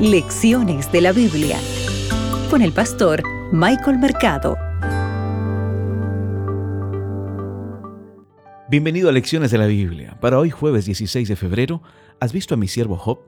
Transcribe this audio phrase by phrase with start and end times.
[0.00, 1.58] Lecciones de la Biblia
[2.50, 4.58] con el pastor Michael Mercado.
[8.68, 10.18] Bienvenido a Lecciones de la Biblia.
[10.20, 11.80] Para hoy jueves 16 de febrero,
[12.20, 13.20] ¿has visto a mi siervo Job?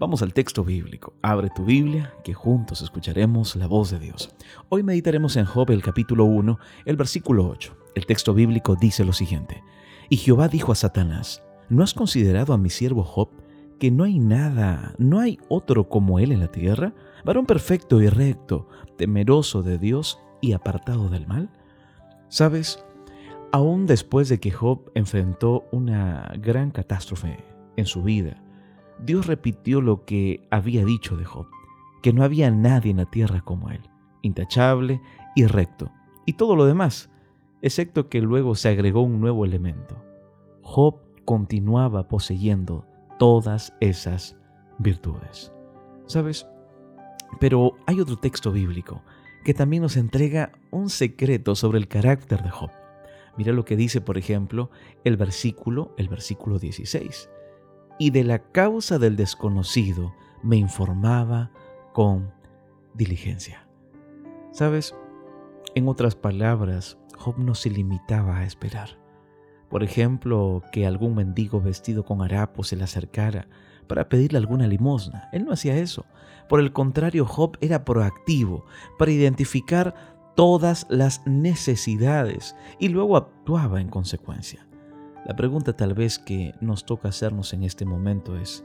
[0.00, 1.12] Vamos al texto bíblico.
[1.20, 4.34] Abre tu Biblia, que juntos escucharemos la voz de Dios.
[4.70, 7.76] Hoy meditaremos en Job el capítulo 1, el versículo 8.
[7.94, 9.62] El texto bíblico dice lo siguiente.
[10.08, 13.41] Y Jehová dijo a Satanás, ¿no has considerado a mi siervo Job?
[13.82, 18.06] Que no hay nada, no hay otro como él en la tierra, varón perfecto y
[18.06, 21.50] recto, temeroso de Dios y apartado del mal?
[22.28, 22.84] ¿Sabes?
[23.50, 28.40] Aún después de que Job enfrentó una gran catástrofe en su vida,
[29.00, 31.48] Dios repitió lo que había dicho de Job,
[32.04, 33.80] que no había nadie en la tierra como él,
[34.22, 35.00] intachable
[35.34, 35.90] y recto,
[36.24, 37.10] y todo lo demás,
[37.62, 40.00] excepto que luego se agregó un nuevo elemento.
[40.62, 42.86] Job continuaba poseyendo
[43.22, 44.36] todas esas
[44.78, 45.52] virtudes.
[46.06, 46.44] ¿Sabes?
[47.38, 49.04] Pero hay otro texto bíblico
[49.44, 52.72] que también nos entrega un secreto sobre el carácter de Job.
[53.36, 54.70] Mira lo que dice, por ejemplo,
[55.04, 57.30] el versículo, el versículo 16.
[57.96, 60.12] Y de la causa del desconocido
[60.42, 61.52] me informaba
[61.92, 62.32] con
[62.92, 63.68] diligencia.
[64.50, 64.96] ¿Sabes?
[65.76, 69.01] En otras palabras, Job no se limitaba a esperar.
[69.72, 73.48] Por ejemplo, que algún mendigo vestido con harapos se le acercara
[73.86, 75.30] para pedirle alguna limosna.
[75.32, 76.04] Él no hacía eso.
[76.46, 78.66] Por el contrario, Job era proactivo
[78.98, 79.94] para identificar
[80.36, 84.66] todas las necesidades y luego actuaba en consecuencia.
[85.24, 88.62] La pregunta tal vez que nos toca hacernos en este momento es,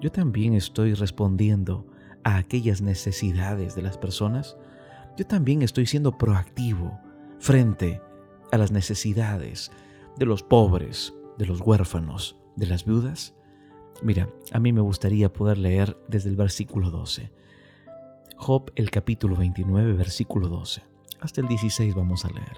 [0.00, 1.86] ¿yo también estoy respondiendo
[2.24, 4.56] a aquellas necesidades de las personas?
[5.16, 6.98] ¿Yo también estoy siendo proactivo
[7.38, 8.00] frente
[8.50, 9.70] a las necesidades
[10.16, 13.34] de los pobres, de los huérfanos, de las viudas?
[14.02, 17.30] Mira, a mí me gustaría poder leer desde el versículo 12.
[18.36, 20.82] Job el capítulo 29, versículo 12.
[21.20, 22.56] Hasta el 16 vamos a leer.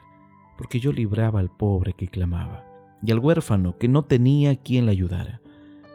[0.56, 2.64] Porque yo libraba al pobre que clamaba,
[3.02, 5.40] y al huérfano que no tenía quien le ayudara.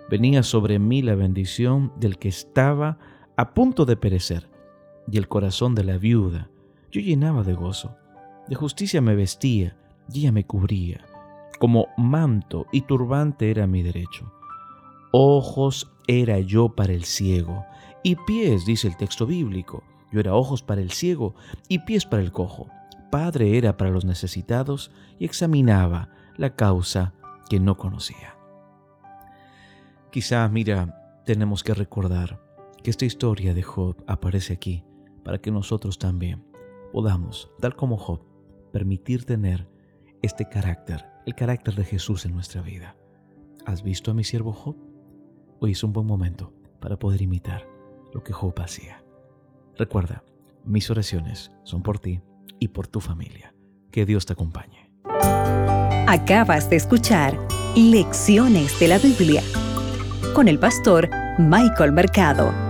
[0.10, 2.98] Venía sobre mí la bendición del que estaba
[3.36, 4.50] a punto de perecer,
[5.10, 6.50] y el corazón de la viuda
[6.92, 7.96] yo llenaba de gozo.
[8.48, 9.78] De justicia me vestía,
[10.14, 11.06] y ella me cubría
[11.64, 14.34] como manto y turbante era mi derecho.
[15.14, 17.64] Ojos era yo para el ciego,
[18.04, 19.82] y pies, dice el texto bíblico.
[20.12, 21.36] Yo era ojos para el ciego
[21.70, 22.68] y pies para el cojo.
[23.10, 27.14] Padre era para los necesitados y examinaba la causa
[27.50, 28.36] que no conocía.
[30.12, 32.42] Quizá, mira, tenemos que recordar
[32.84, 34.84] que esta historia de Job aparece aquí
[35.24, 36.44] para que nosotros también
[36.92, 38.20] podamos, tal como Job,
[38.74, 39.73] permitir tener
[40.24, 42.96] este carácter el carácter de Jesús en nuestra vida.
[43.66, 44.76] ¿Has visto a mi siervo Job?
[45.60, 47.68] Hoy es un buen momento para poder imitar
[48.14, 49.04] lo que Job hacía.
[49.78, 50.24] Recuerda,
[50.66, 52.22] mis oraciones son por ti
[52.60, 53.54] y por tu familia.
[53.92, 54.92] Que Dios te acompañe.
[56.08, 57.38] Acabas de escuchar
[57.76, 59.42] Lecciones de la Biblia
[60.36, 61.10] con el pastor
[61.40, 62.63] Michael Mercado.